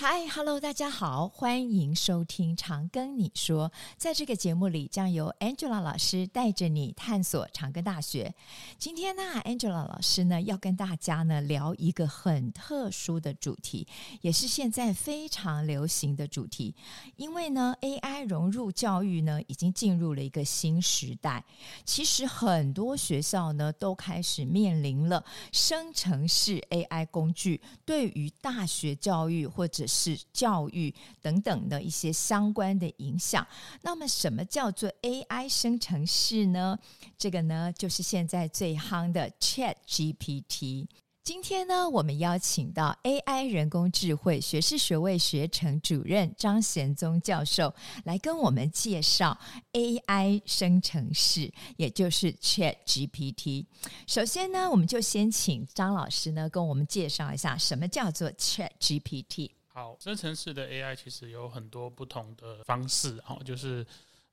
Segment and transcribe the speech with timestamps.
[0.00, 3.68] 嗨，Hello，大家好，欢迎收听《长庚你说》。
[3.96, 8.32] 在这个节目里，将由 Angela 老师带着你探索长庚大学。
[8.78, 13.88] 今天呢，Angela 老师呢要跟大家呢聊一个很特殊的主题，
[14.20, 16.76] 也是现在非常流行的主题。
[17.16, 21.44] 因为呢，AI 融入教育呢，已经进入了一个新时代。
[21.84, 33.44] 其实很多学校呢都开始面临了生成式 AI 工具对于大学教育或者是教育等等的一些相关的影响。
[33.82, 36.78] 那么，什么叫做 AI 生成式呢？
[37.16, 40.86] 这个呢，就是现在最夯的 ChatGPT。
[41.24, 49.38] 今天呢，我们邀请到 AI 人工智慧学士学位学程主任张贤宗教授来跟我们介绍
[49.74, 53.66] AI 生成式，也就是 ChatGPT。
[54.06, 59.50] 首先呢，我们就先请张老师呢跟我们介绍一下什么叫做 ChatGPT。
[59.78, 63.86] 好，生成式的 AI 其实有很多不同的方式，哈，就是。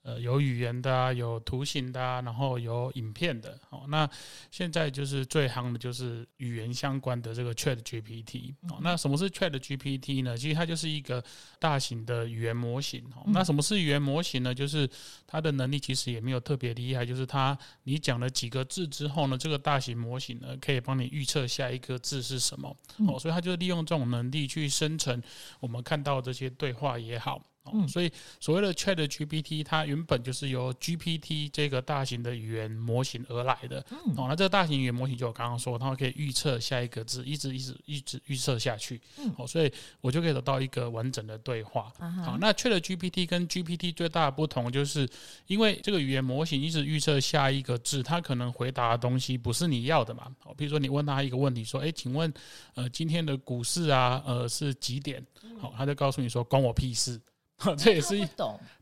[0.06, 3.60] 呃，有语言的啊，有图形的啊，然后有影片的。
[3.72, 4.08] 哦，那
[4.52, 8.54] 现在就是最夯的，就是语言相关的这个 Chat GPT。
[8.70, 10.38] 哦，那什么是 Chat GPT 呢？
[10.38, 11.24] 其实它就是一个
[11.60, 13.04] 大型的语言模型。
[13.16, 14.54] 哦，那什么是语言模型呢？
[14.54, 14.88] 就是
[15.26, 22.70] 它的能力其实也没有特别厉害，就是它你讲了几个字之后呢，这个大型模型呢可以帮你预测下一个字是什么。
[23.08, 25.20] 哦，所以它就利用这种能力去生成
[25.60, 27.42] 我们看到这些对话也好。
[27.74, 33.86] 嗯，所以所谓的 Chat GPT，它原本就是由 GPT 这个大型的语言模型而来的。
[33.90, 39.02] 嗯，哦，那这个大型语言模型就我刚刚说，它可以预测下一个字，一直一直一直预测下去。
[39.18, 41.92] 嗯，哦，所以我就可以得到一个完整的对话。
[42.24, 45.08] 好，那 Chat GPT 跟 GPT 最大的不同就是，
[45.48, 50.28] 因为这个语言模型一直预测下一个字，它可能回答的东西不是你要的嘛。
[50.44, 52.32] 哦，比如说你问他一个问题，说，诶，请问，
[52.76, 55.26] 呃，今天的股市啊，呃，是几点？
[55.60, 57.20] 好，他就告诉你说，关我屁事。
[57.78, 58.28] 这也是一，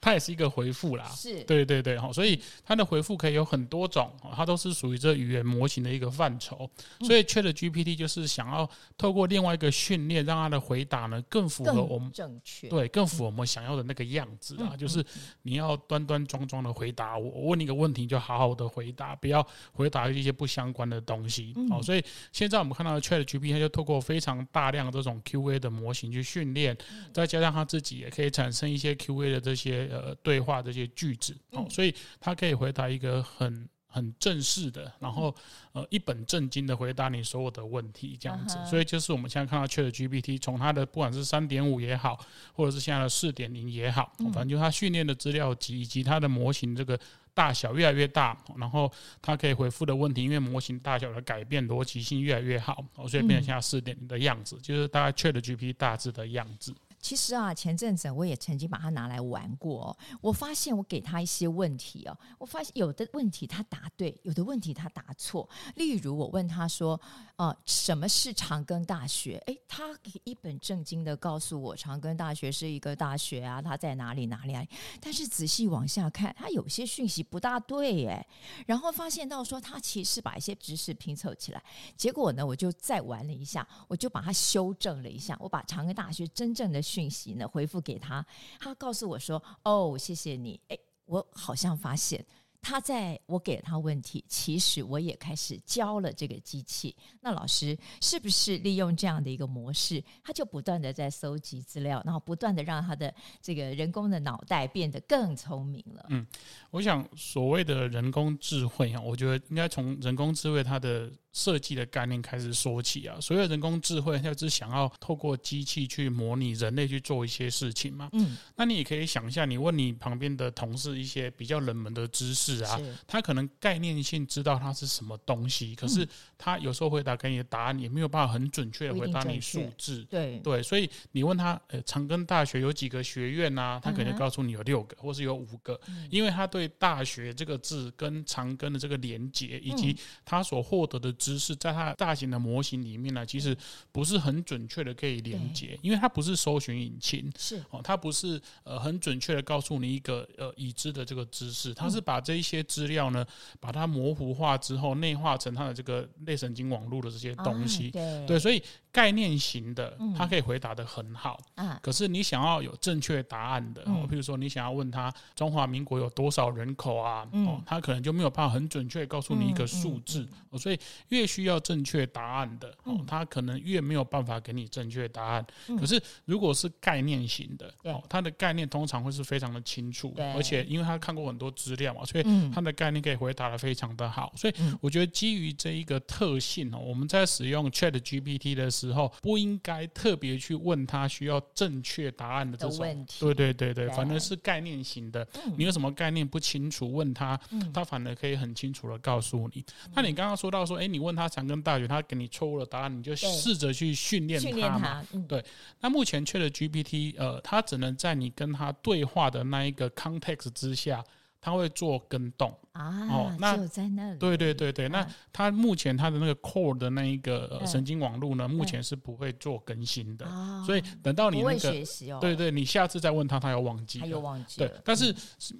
[0.01, 1.05] 它也是一个回复啦。
[1.09, 6.69] 是，对对对，哈所以它的回复可以有很多种，它都是属于这语言模型的一个范畴。
[7.01, 8.67] 所以 ChatGPT 就是想要
[8.97, 14.75] 透过另外一个训练，让它的回答呢更符合我们正确，对，更符合我们想要的那个样子啊。
[14.75, 15.05] 就是
[15.43, 21.53] 你要端端庄庄的回答我，我问你一个问题就好好的回答，不要回答一些不相关的东西。
[21.69, 26.75] 好，所以现在我们看到的 ChatGPT 它就透过非常大量的这种 QA 的模型去训练，
[27.13, 28.62] 再加上它自己也可以产生。
[28.69, 35.33] 一些 Q A 的这些呃对话这些句子哦，所以他可以回答一个很很正式的，然后
[35.71, 38.57] 呃一本正经的回答你所有的问题这样子。
[38.65, 42.19] 所以就是我们现在看到 Chat GPT 从它的不管是三点五也好，
[42.53, 46.99] 或者是现在的四点零也好，反正就它训练的资料集以及它的模型这个
[47.35, 48.91] 大小越来越大，然后
[49.21, 56.73] 它可以回复的问题，因为模型大小的改变，逻辑性越来越好，所以变成现在四点零的样子，就是大概 Chat GPT 大致的样子。
[57.03, 59.95] 其实啊，前阵子我也曾经把它拿来玩过。
[60.21, 65.47] 我发现我给他一些问题哦，我发现有的问题他答对，有的问题他答错。
[65.75, 66.99] 例如我问他说
[67.35, 69.83] ：“呃，什么是长庚大学？”诶，他
[70.23, 74.65] 一本正经的告诉我，长庚大学是一个大学啊，它在哪里哪里啊？
[75.01, 78.25] 但是仔细往下看，他有些讯息不大对诶。
[78.65, 81.61] 然后发现到说，他其实把一些知识拼凑起来。
[81.97, 86.81] 结果呢，我就再玩了一下，我就把它修正了一下，我把长庚大学真正的。
[86.93, 87.47] 讯息呢？
[87.47, 88.23] 回复给他，
[88.59, 92.23] 他告诉我说：“哦，谢谢你。”诶，我好像发现
[92.61, 96.95] 他在我给他问题，其实我也开始教了这个机器。
[97.19, 106.05] 那老师是不是利用这样的一个模式，他就不断的在搜集资料，然后不断的让他的这个人工的脑袋变得更聪明了？
[106.09, 106.25] 嗯，
[106.69, 111.11] 我想所谓的人工智慧啊，我觉得应该从人工智慧它的。
[111.33, 118.07] 设计的概念开始说起啊，所有人工智慧就是想要透过机器去模拟人类去做一些事情嘛。
[118.13, 126.07] 嗯，那你也可以想一下，你问你旁边的同事一些比较冷门的知识啊，他可能概念性知道它是什么东西，可是
[126.37, 130.03] 他有时候回答给你的答案也没有办法很准确的回答你数字。
[130.03, 133.79] 对对，所以你问他，呃，长庚大学有几个学院啊？
[133.83, 135.81] 他可能告诉你有六个，或是有五个，
[136.11, 141.11] 因为他对大学这个字跟长庚的这个连结，以及他所获得的。
[141.23, 143.55] 知识在它大型的模型里面呢，其实
[143.93, 147.63] 不是很准确的可以连接，因为它不是搜寻引擎，是。
[147.69, 153.25] 哦，它不是呃很准确的告诉你一个呃已知的这个知识，它是把这一些资料呢，
[153.61, 158.27] 把它模糊化之后，内化成它的这个类神经网络的这些东西，对。
[158.27, 158.61] 对，所以
[158.93, 170.79] 概念型的他可以回答的很好，啊，可是你想要有正确答案的，哦，譬如说你想要问他中华民国有多少人口啊，哦，他可能就没有办法很准确告诉你一个数字，哦，所以。
[171.09, 175.45] 越需要正确答案的，哦，他可能越没有办法给你正确答案。
[175.79, 182.23] 可是如果是概念型的，哦，他的概念通常会是非常的清楚，而且因为他看过很多资料嘛，所以
[182.53, 184.31] 他的概念可以回答的非常的好。
[184.35, 193.19] 所以我觉得基于这一个特性哦，我们在使用 Chat GPT 的时候，不应该特别去问他需要正确答案的这种问题。
[193.19, 195.25] 对对对对，反而是概念型的，
[195.55, 197.39] 你有什么概念不清楚，问他，
[197.73, 199.63] 他反而可以很清楚的告诉你。
[199.93, 205.07] 那你刚刚说到说，哎，你问他长庚大学，他给你错误的答案，你就试着去训练他嘛。
[205.27, 205.45] 对。
[205.79, 211.03] 那目前 Chat GPT，呃，它只能在你跟他对话的那一个 context 之下。
[211.45, 220.25] 他会做跟动啊，哦，那在那里，对对对对，那它目前它的那个 core 的那一个神经网络呢，目前是不会做更新的，
[220.65, 224.71] 所以等到你那个，对对，你下次再问他，他又忘记，他又忘记，对。
[224.83, 225.15] 但是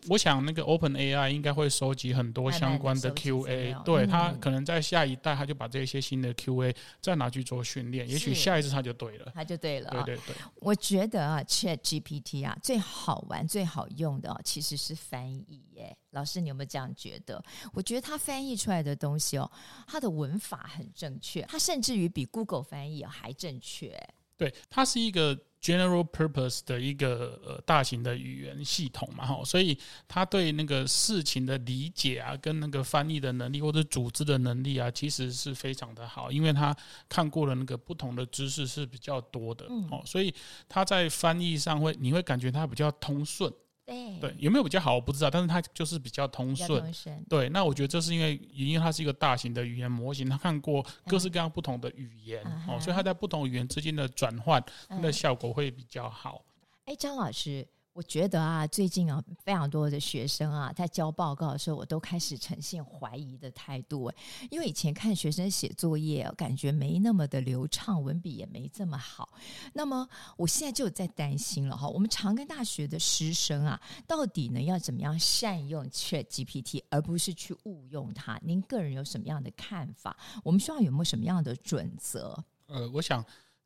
[0.10, 10.36] 我想那个 Open AI 应该会收集很多相关的 QA，对，他可能在下一代他就把这些新的 QA 再拿去做训练，也许下一次他就对了，他就对了，对对对。
[10.56, 15.62] 我觉得啊，Chat GPT 啊，最好玩、最好用的其实是翻译。
[15.74, 17.44] 耶，老师，你有没有这样觉得？
[17.74, 19.52] 我觉得他翻译出来的东西哦，
[19.88, 24.00] 他的文法很正确，他甚至于比 Google 翻译还正确。
[24.36, 29.78] 对，它是一个 general purpose 的一个呃大型的语言系统嘛，哈，所以
[30.08, 36.76] 他对那个事情的理解啊，跟那个翻译的能力或者组织的能力啊，其实是非常的好，因为他
[37.08, 40.34] 看过的那个不同的知识是比较多的，哦，所以
[40.68, 43.54] 他在翻译上会你会感觉他比较通顺。
[43.86, 46.94] 对，对，有没有比较好我不知道，但是它就是比较通顺。
[47.28, 56.44] 对，那我觉得这是因为，因为它是一个大型的语言模型，它看过各式各样不同的语言，嗯、哦，所以它在不同语言之间的转换，它的效果会比较好。
[56.86, 57.68] 哎，张老师。
[57.94, 64.12] 我觉得啊，最近啊，非常多的学生啊，在交报告的时候，我都开始呈现怀疑的态度。
[64.50, 69.30] 因为以前看学生写作业，感觉没那么的流畅，文笔也没这么好。
[69.74, 78.40] 那么我现在就在担心了哈，我们长庚大学的师生啊，到底呢要怎么样善用 ChatGPT，而不是去误用它？
[78.42, 80.18] 您个人有什么样的看法？
[80.44, 82.44] 我们需要有没有什么样的准则？
[82.66, 83.24] 呃，我想。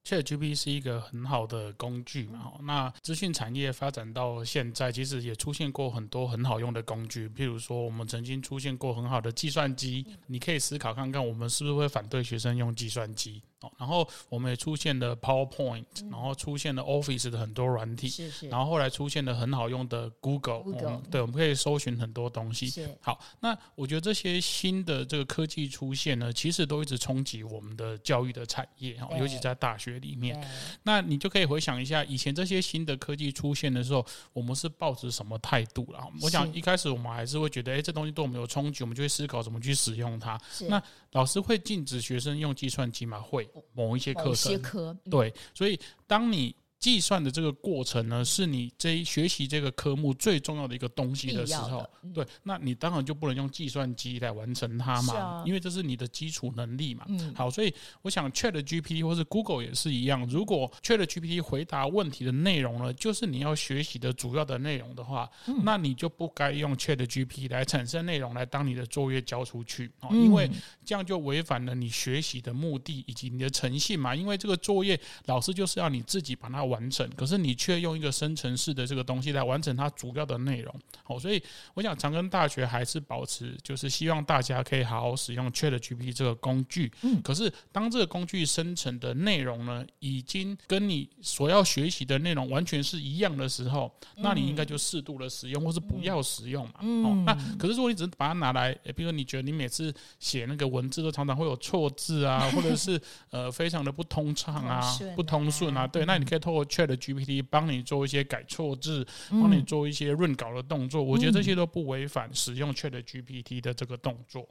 [0.08, 13.44] ChatGPT 是一个很好的工具嘛，那资讯产业发展到现在，其实也出现过很多很好用的工具，譬如说，我们曾经出现过很好的计算机，你可以思考看看，我们是不是会反对学生用计算机？
[13.62, 22.88] 哦，然后我们也出现了 PowerPoint，然后出现了 Office 的很多软体，是是，然后后来出现了很好用的 Google，嗯，对，我们可以搜寻很多东西。
[23.02, 30.40] 好，那我觉得这些新的这个科技出现呢，其实都一直冲击我们的教育的产业，哈，尤其在大学里面。
[30.84, 36.08] 那你就可以回想一下，以前这些新的科技出现的时候，我们是抱持什么态度了？
[36.22, 40.40] 我想一开始我们还是会觉得，哎，这东西对我们有冲击，我们就会思考怎么去使用它。
[40.70, 40.82] 那
[41.14, 43.20] 老师会禁止学生用计算机吗？
[43.20, 46.56] 会，某一些课程，对，所以当你。
[46.80, 57.06] 计算的这个过程呢，是你这一学习这个科目最重要的一个东西的时候，嗯、对，那你当然就不能用计算机来完成它嘛，啊、因为这是你的基础能力嘛。
[57.10, 69.92] 嗯、好，所以我想 Chat GPT 或是 Google 也是一样，如果 Chat GPT 回答问题的内容呢，就是你要学习的主要的内容的话，嗯、那你就不该用 Chat GPT 来产生内容来当你的作业交出去。
[70.00, 70.50] 啊，因为
[70.86, 74.16] 这样就违反了你学习的目的以及你的诚信嘛。
[74.16, 76.88] 因为这个作业老师就是要你自己把它完。
[76.90, 81.44] 成，可是你却用一个生成式的这个东西来完成它主要的内容，好，所以
[81.74, 86.90] 我想长庚大学还是保持，就是希望大家可以好好使用 ChatGPT 这个工具。
[87.02, 96.76] 嗯，可是当这个工具生成的内容呢，已经跟你所要学习的内容完全是一样的时候，那你应该就适度的使用，或是不要使用嘛。
[96.82, 104.82] 嗯，那可是如果你只是把它拿来，比如说你觉得你每次写那个文字都常常会有错字啊， 或者是呃非常的不通畅啊、
[105.16, 114.48] 不通顺啊，对，那你可以透过 ChatGPT 帮你做一些改错字，帮你做一些润稿的动作，我觉得这些都不违反使用 ChatGPT 的这个动作。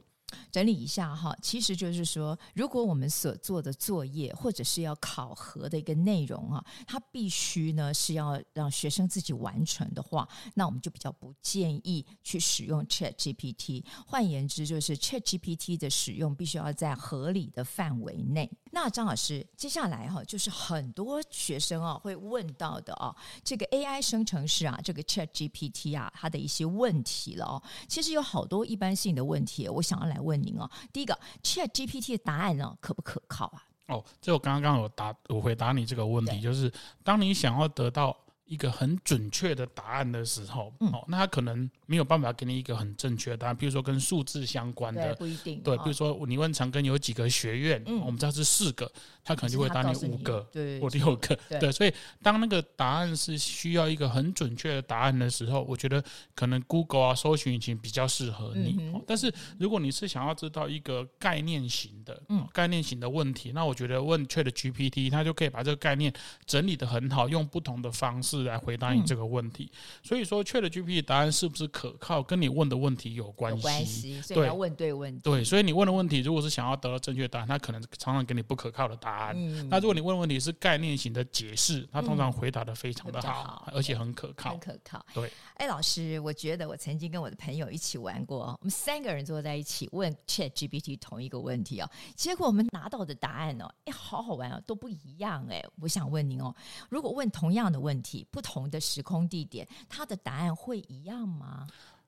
[0.51, 13.83] 整理一下哈，其实就是说，如果我们所做的作业或者是要考核的一个内容啊，它必须呢是要让学生自己完成的话，那我们就比较不建议去使用 ChatGPT。
[14.05, 18.51] 换言之，就是 ChatGPT 的使用必须要在合理的范围内。
[18.71, 27.63] 那张老师，接下来哈，就是很多学生啊会问到的啊，这个 AI 生成式啊，这个 ChatGPT 啊，它的一些问题了哦。
[27.87, 30.16] 其实有好多一般性的问题，我想要来。
[30.19, 33.63] 问您哦，第一个 ChatGPT 的答案呢，可不可靠啊？
[33.87, 36.71] 哦，这我刚刚刚有答，我回答你这个问题，就是
[37.03, 38.15] 当你想要得到
[38.47, 43.55] 一个很准确的答案的时候，嗯、哦，那他可能没有办法给你一个很正确的答案。
[43.55, 45.61] 比如说跟数字相关的，对，不一定。
[45.61, 48.89] 对，比如说你问长庚有几个学院，嗯、我们知道是四个，
[49.23, 51.71] 他可能就会答你五个，对，或六个，对，对。
[51.71, 56.01] 所以当那个答案是需要一个很准确的答案的时候，我觉得
[56.33, 58.77] 可能 Google 啊，搜寻引擎比较适合你。
[58.79, 66.13] 嗯、但是如果你是想要知道一个概念型的，嗯，概念型的问题，那我觉得问 ChatGPT，它就可以把这个概念
[66.45, 69.71] 整理的很好，用不同的方式来回答你这个问题。
[69.73, 73.61] 嗯、所以说，ChatGPT 答案是不是可靠，跟你问的问题有关系。
[73.61, 75.21] 关系，所以要问对问题。
[75.21, 79.35] 对，所以你问的问题，如果是想要得到正确答案，它可能常常给你不可靠的答案。
[79.37, 84.51] 嗯、那如果你问的问题是概念型的解释，它通常回答的非常的好，而且很可靠。
[84.51, 85.05] 很可靠。
[85.13, 85.31] 对。
[85.55, 95.63] 哎，老师，我觉得我曾经跟我的朋友一起玩过，我们三个人坐在一起问 ChatGPT 同一个问题哦，结果我们拿到的答案哦，哎，好好玩哦，都不一样哎。
[95.81, 96.53] 我想问您哦，
[96.89, 101.67] 如果问同样的问题，不同的时空地点，他的答案会一样吗？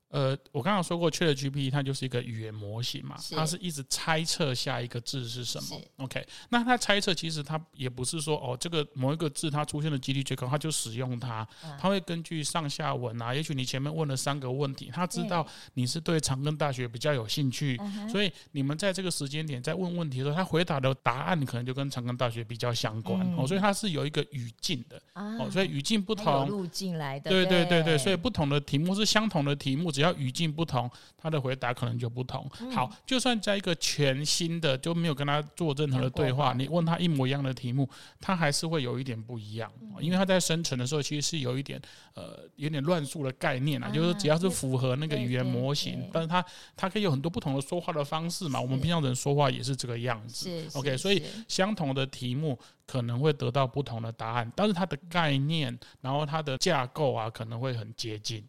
[0.10, 5.80] 呃，我刚刚说过，ChatGPT 它就是一个语言模型嘛，它是一直猜测下一个字是什么。
[5.98, 11.48] OK，那它猜测其实它也不是说哦，这个某一个字它出现的几率最高，它就使用它。
[11.80, 23.22] 它会根据上下文啊，也许你前面问了三个问题，它知道你是对长庚大学比较有兴趣，对所以你们在这个时间点在问问题的时候，它回答的答案可能就跟长庚大学比较相关。
[23.22, 25.00] 嗯、哦，所以它是有一个语境的。
[25.14, 27.30] 啊、哦，所以语境不同，路径来的。
[27.30, 29.92] 对对对对，所以不同的题目是相同的题目。
[30.00, 32.50] 只要语境不同，他的回答可能就不同。
[32.72, 37.90] 好，就算在一个全新的，就没有跟他做任何的对话，你问他一模一样的题目，
[38.22, 41.78] 他还是会有一点不一样，因为他在生成的时候其实是有一点
[42.14, 46.46] 呃有点乱数的概念啊，就是只要是符合那个语言模型，但是他
[46.78, 48.62] 他可以有很多不同的说话的方式嘛。
[48.62, 50.50] 我们平常人说话也是这个样子。
[50.76, 52.58] OK，所以相同的题目
[52.90, 58.44] 可能会得到不同的答案，但是它的概念，然后它的架构啊，可能会很接近。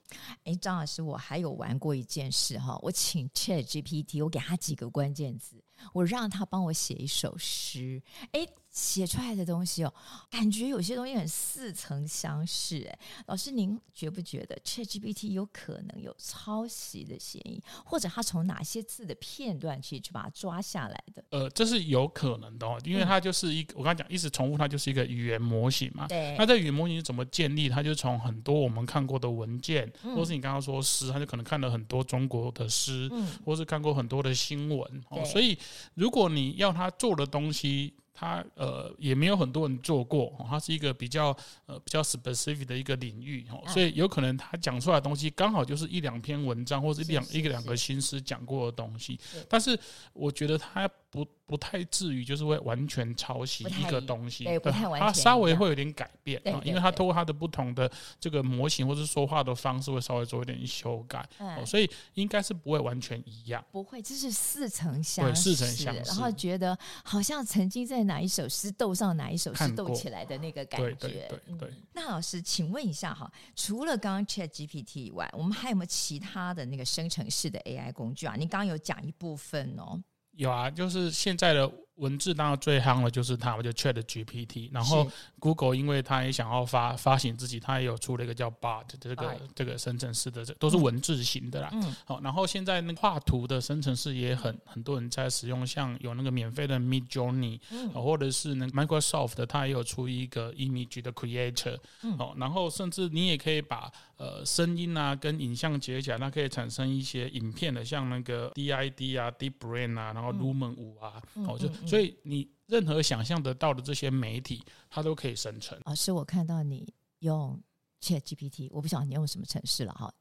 [0.45, 8.03] 诶，张老师，我还有玩过一件事哈，我请 ChatGPT，我给他几个关键字，我让他帮我写一首诗。
[8.33, 8.49] 诶。
[8.71, 9.93] 写出来的东西哦，
[10.31, 12.99] 感觉有些东西很似曾相识哎。
[13.27, 21.25] 老师，您觉不觉得 ChatGPT 有可能有抄袭的嫌疑，或者他从哪些字的片段去去把它抓下来的？
[21.31, 26.07] 呃，这是有可能的哦，因为它就是一个，嗯、我刚刚讲一直重复，它就是一个语言模型嘛。
[26.07, 26.37] 对。
[26.39, 27.69] 那这语言模型是怎么建立？
[27.69, 35.17] 它就从很多我们看过的文件，嗯、或是你刚刚说诗，它就可能看了很多中国的诗，嗯、或是看过很多的新闻哦。
[35.17, 35.59] 对所以，
[35.95, 41.35] 如果你要他做的东西，它呃也没有很多人做过，它是一个比较
[41.65, 49.79] 呃比较 specific 的一个领域，哦所以有可能他讲出来的东西刚好就是一两篇文章或者一两一个两个新思讲过的东西，但是
[50.13, 51.27] 我觉得他不。
[51.51, 54.61] 不太至于，就是会完全抄袭一个东西，对，
[55.01, 57.91] 它稍微会有点改变啊，因为它通过它的不同的
[58.21, 61.29] 这个模型或者说话的方式，会稍微做一点修改，
[61.67, 63.65] 所以应该是不会完全一样。
[63.73, 70.93] 不会，这是似曾相识，似曾相识，然后觉得好像曾经在哪一首诗斗上哪一首诗斗起来的那个感觉。
[70.93, 71.75] 对对对。
[71.93, 78.37] 那老师，请问一下哈，除了刚刚 ChatGPT 以外，我们还有没有其他的那个生成式的 AI 工具啊？
[78.39, 80.01] 你刚刚有讲一部分哦。
[80.41, 81.71] 有啊，就是现在的。
[82.01, 84.71] 文字当然最夯的就是它，就 Chat GPT。
[84.73, 85.07] 然后
[85.39, 91.69] Google 因为它也想要发发行自己，它也有出了一个叫 Bard 这个这个生成式的，这都是文字型的啦。
[91.73, 91.95] 嗯。
[92.07, 97.61] 好，然后现在那画图的生成式也很很多人在使用，像有那个免费的 Midjourney，
[97.93, 101.79] 或者是那 Microsoft 的，它也有出一个 Image 的 Creator。
[102.03, 102.17] 嗯。
[102.19, 111.69] 哦，然后甚至你也可以把呃声音啊跟影像结起来，它可以产生一些影片的，像那个 DID 啊、Deep Brain 啊，然后 Lumen 五啊，哦就。
[111.91, 115.79] 所以你任何想象得到的这些媒体，它都可以生成。
[115.85, 117.61] 老师，我看到你用
[118.01, 120.13] ChatGPT，我不晓得你用什么程式了哈。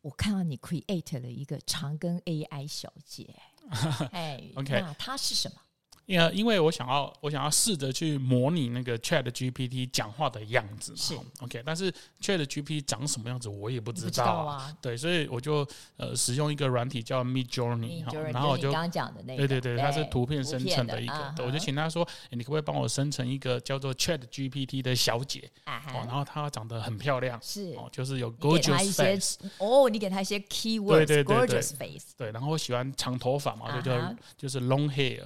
[0.00, 3.34] 我看到你 create 了一个长庚 AI 小姐，
[4.12, 5.58] 哎，OK，那它是什么？
[6.06, 11.14] 因为因为我想要我想要试着去模拟那个 Chat GPT 讲话的样子嘛，是。
[11.40, 27.72] OK，但是 Chat GPT 长什么样子我也不知道啊，对，所以我就呃使用一个软体叫 Midjourney，然后我就刚刚讲的那个，对对对，它是图片生成的一个，我就请他说，你可不可以帮我生成一个叫做 Chat GPT 的小姐哦，然后她长得很漂亮，是。
[27.74, 31.46] 哦，就是有 gorgeous face，哦，你给她一些 keywords，对对对。
[31.46, 35.22] 对，对，然后我喜欢长头发嘛，就叫就是 long hair。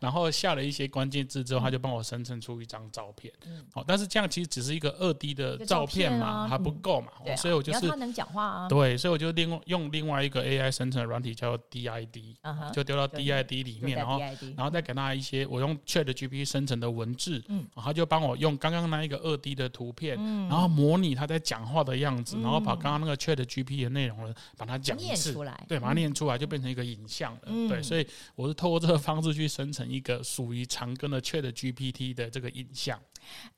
[0.00, 3.32] 然后下了一些关键字之后，他就帮我生成出一张照片。
[3.72, 7.08] 好，但是这样其实只是一个二 D 的照片嘛，还不够嘛。
[7.36, 8.68] 所以我就是他能讲话啊。
[8.68, 12.36] 对，所以我就另用另外一个 AI 生成的软体叫 DID，
[12.72, 14.18] 就丢到 DID 里面，然后
[14.56, 20.16] 然后再给他一些我用 ChatGPT 生成的文字，嗯，他就帮我用刚刚那一个二 D 的图片，
[20.48, 25.34] 然后模拟他在讲话的样子，然后把刚刚那个 ChatGPT 的内容呢，把它讲一次，
[25.68, 27.40] 对，把它念出来，就变成一个影像了。
[27.68, 33.00] 对，所以我是透过这个方式去生成一个属于长庚的 ChatGPT 的这个影像。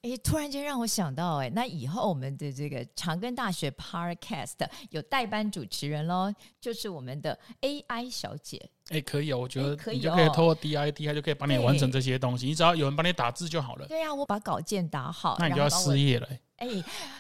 [0.01, 8.71] 哎，突然间让我想到，哎，那以后我们的这个长庚大学 Podcast 有代班主持人喽，就是我们的 AI 小姐。
[8.89, 12.47] 哎，可以哦，我觉得你就可以透过 DID，它就可以帮你完成这些东西。
[12.47, 13.87] 你只要有人帮你打字就好了。
[13.87, 16.27] 对呀，我把稿件打好，那你就要失业了。
[16.59, 16.69] 哎，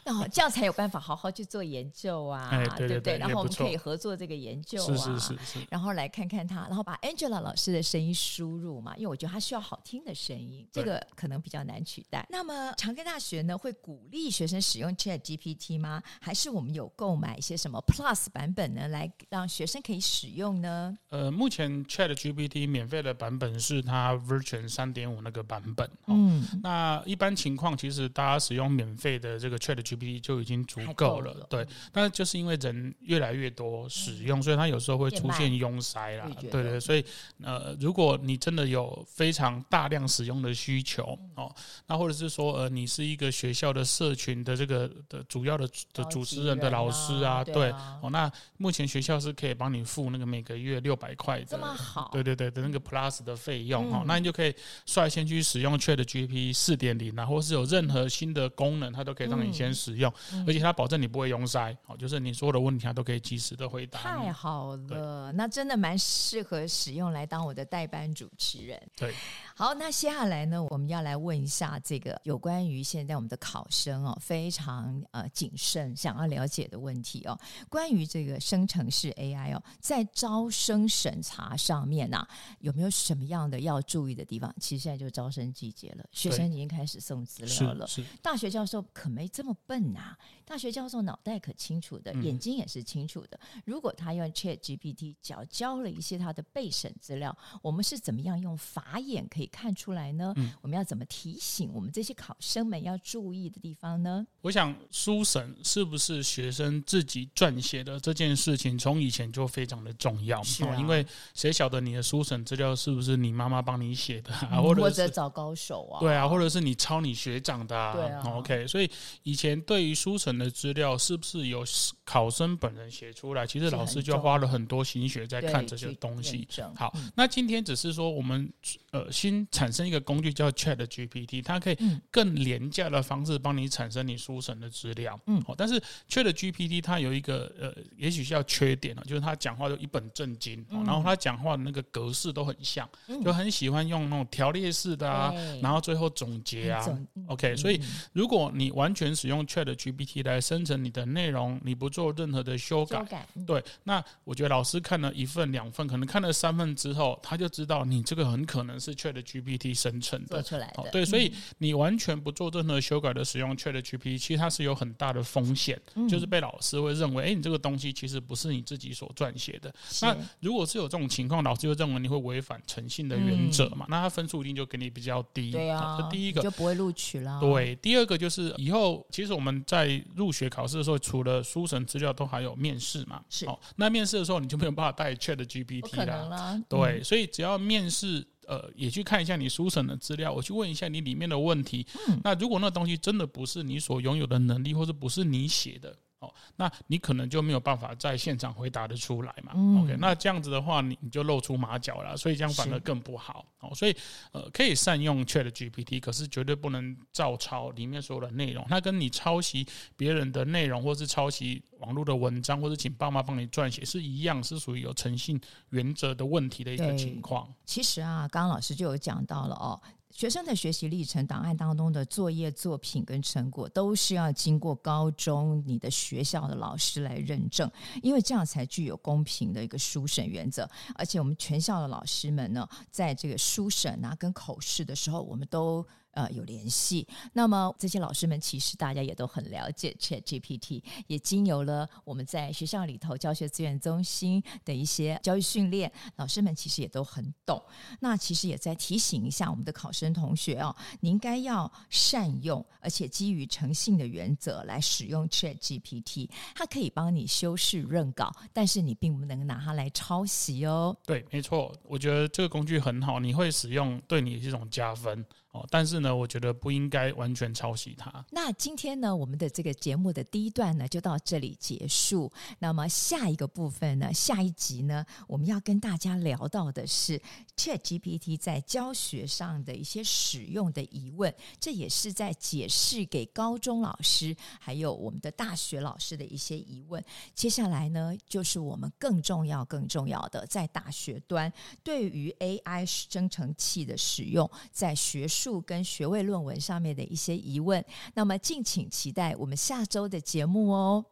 [0.04, 3.16] 然后这样才有办法好好去做研究啊，对不对？
[3.18, 5.66] 然后我们可以合作这个研究啊，是是是是。
[5.70, 12.26] 然后来看看他，然后把 Angela 老师的声音输入嘛，因为我觉得他需要好听的声音，这个可能比较难取代。
[12.28, 16.02] 那么长庚大学呢，会鼓励学生使用 ChatGPT 吗？
[16.20, 20.98] 还是我们有购买一些什么 Plus 版本呢，来让学生可以使用呢？
[21.10, 25.88] 呃，目前 ChatGPT 免费的版本是它 Version 三点五那个版本。
[26.08, 29.27] 嗯，那一般情况其实大家使用免费的。
[29.28, 31.66] 的这个 ChatGPT 就已经足够了，对。
[31.92, 36.80] 但是就是因为人越来越多使用，所以它有时候会出现拥塞啦，对对。
[36.80, 37.04] 所以
[37.42, 41.54] 呃，如果你真的有非常大量使用的需求哦，
[41.86, 47.70] 那或者是说呃，你是一个学校的社群的这个的主要的的主持人的老师啊，对
[48.00, 54.54] 哦，那目前学校是可以帮你付那个每个月六百块的，这么好，对对对的那个 Plus 的费用哦，那你就可以
[54.86, 59.17] 率先去使用 ChatGPT 四点零啊，或是有任何新的功能，它都。
[59.18, 63.98] 可以让你先使用，嗯、而且它保证你不会拥塞，好，就是你所有的问题它都可以及时的回答。
[63.98, 68.80] 太好了，那真的蛮适合使用来当我的代班主持人。
[68.96, 69.12] 对，
[69.58, 77.36] 好，那接下来呢，我们要来问一下这个有关于现在我们的考生哦，非常呃谨慎想要了解的问题哦，
[77.68, 82.28] 关于这个生成式 AI 哦，在招生审查上面呐、啊，
[82.60, 84.54] 有没有什么样的要注意的地方？
[84.60, 87.84] 其实现在就是招生季节了，学生已经开始送资料了，
[88.22, 89.08] 大学教授可。
[89.08, 93.40] 没这么笨呐、啊，大学教授脑袋可清楚的，眼睛也是清楚的。
[93.56, 100.32] 嗯、如果他用 ChatGPT 教教了一些他的备审资料，我们是怎么样用法眼可以看出来呢？
[100.36, 104.26] 嗯、我们要怎么提醒我们这些考生们要注意的地方呢？
[104.42, 110.42] 我想书审是不是学生自己撰写的这件事情，从以前就非常的重要。
[110.42, 116.00] 是啊、因为谁晓得你的书审资料是不是你妈妈帮你写的、啊，或者或者找高手啊？
[116.00, 117.92] 对啊，或者是你抄你学长的、啊？
[117.94, 118.22] 对啊。
[118.36, 118.90] OK，所以。
[119.22, 121.62] 以前对于书审的资料是不是由
[122.04, 123.46] 考生本人写出来？
[123.46, 126.48] 其实老师就花了很多心血在看这些东西。
[126.74, 128.50] 好，那今天只是说我们
[128.90, 131.76] 呃新产生一个工具叫 ChatGPT，它可以
[132.10, 135.18] 更廉价的方式帮你产生你书审的资料。
[135.26, 142.88] 嗯，好，但是 ChatGPT 它有一个呃，也许叫缺点了，就是它讲话就一本正经，然后它讲话的那个格式都很像，
[143.24, 146.84] 就很喜欢用那种条列式的啊，然后最后总结啊。
[147.26, 147.80] OK，所以
[148.12, 158.94] 如果你完全使用 ChatGPT 来生成你的内容，你不做任何的修改，修改嗯、对，那我觉得老师看了一份、两份，可能看了三份之后，他就知道你这个很可能是
[159.28, 160.90] ChatGPT 生成的，做出来的。
[160.90, 169.72] 对，所以你完全不做任何修改的使用 ChatGPT，其实它是有很大的风险，嗯、就是被老师会认为，哎，你这个东西其实不是你自己所撰写的。
[170.02, 173.84] 那如果是有这种情况，老师就认为你会违反诚信的原则嘛？
[173.86, 175.50] 嗯、那他分数一定就给你比较低。
[175.50, 177.38] 对啊，这第一个就不会录取了。
[177.40, 179.06] 对，第二个就是以后。
[179.10, 183.20] 其实我们在入学考试的时候，除了书审资料，都还有面试嘛。
[183.28, 186.62] 是哦，那面试的时候你就没有办法带 ChatGPT 啦。
[186.68, 191.86] 对，所以只要面试，呃，也去看一下你书审的资料，我去问一下你里面的问题。
[192.08, 195.94] 嗯，那如果那东西真的不是你所拥有的能力，或者不是你写的。
[196.20, 199.52] 哦，那你可能就没有办法在现场回答的出来嘛。
[199.54, 203.46] 嗯、OK，那这样子的话，你你就露出马脚了，所以这样反而更不好。
[203.60, 203.96] 哦，所以
[204.32, 208.66] 呃，可以善用 ChatGPT，可是绝对不能照抄里面所有的内容。
[208.68, 217.48] 那跟你抄袭别人的内容，或是抄袭网络的文章，或是请爸妈帮你撰写是一样，是属于有诚信原则的问题的一个情况。
[217.64, 219.80] 其实啊，刚刚老师就有讲到了哦。
[220.18, 227.70] 学生的学习历程档案当中的作业作品跟成果，都是要经过高中你的学校的老师来认证，
[228.02, 230.68] 因为这样才具有公平的一个书审原则。
[230.96, 235.86] 而且我们全校的老师们呢，在这个书审啊跟口试的时候，我们都。
[236.18, 237.06] 呃有联系。
[237.32, 247.62] 那么这些老师们其实大家也都很了解 ChatGPT，也经由了我们在学校里头教学资源中心的一些教育训练，老师们其实也都很懂。
[248.00, 260.96] 那其实也在提醒一下我们的考生同学哦，你应该要善用，而且基于诚信的原则来使用 ChatGPT，它可以帮你修饰润稿，但是你并不能拿它来抄袭哦。
[261.06, 265.24] 对，没错，我觉得这个工具很好，你会使用，对你是一种加分。
[265.70, 268.24] 但是呢，我觉得不应该完全抄袭它。
[268.30, 272.30] 那今天呢，我们的这个节目的第一段呢，就到这里结束。
[272.58, 277.20] 那么下一个部分呢，下一集呢，我们要跟大家聊到的是
[277.56, 287.02] ChatGPT 在教学上的一些使用的疑问，这也是在解释给高中老师还有我们的大学老师的一些疑问。
[287.34, 291.50] 接下来呢，就是我们更重要、更重要的，在大学端
[291.82, 297.84] 对于 AI 生成器的使用，在学术跟学位论文上面的一些疑问，
[298.14, 301.04] 那么敬请期待我们下周的节目哦。